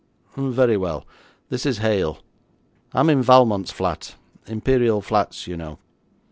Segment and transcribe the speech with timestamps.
[0.35, 1.05] Very well.
[1.49, 2.17] This is Hale.
[2.91, 4.15] I am in Valmont's flat
[4.47, 5.77] Imperial Flats you know.